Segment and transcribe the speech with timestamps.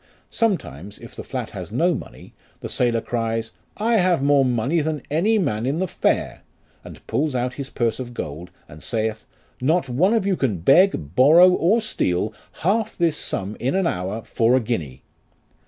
[0.31, 5.03] Sometimes, if the flat has no money, the sailor cries, I have more money than
[5.11, 6.41] any man in the fair,
[6.83, 9.27] and pulls out his purse of gold, and saith,
[9.61, 14.23] Not one of you can beg, borrow, or steal half this sum in an hour
[14.23, 15.03] for a guinea.